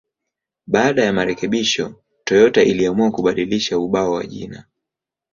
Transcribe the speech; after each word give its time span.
Baada 0.67 1.03
ya 1.05 1.13
marekebisho, 1.13 1.95
Toyota 2.23 2.63
iliamua 2.63 3.11
kubadilisha 3.11 3.79
ubao 3.79 4.11
wa 4.11 4.25
jina. 4.25 4.65